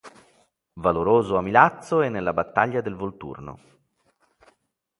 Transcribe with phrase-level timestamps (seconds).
[0.79, 3.59] Valoroso a Milazzo e nella battaglia del Volturno.